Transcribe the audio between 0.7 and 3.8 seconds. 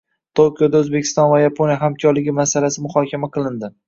O‘zbekiston va Yaponiya hamkorligi masalasi muhokama qilindi